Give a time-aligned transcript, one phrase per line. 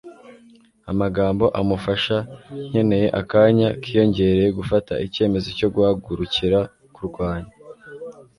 [0.91, 2.17] amagambo amufasha
[2.69, 6.59] nkeneye akanya kiyongereye gufata icyemezo cyo guhagurukira
[6.95, 7.51] kurwanya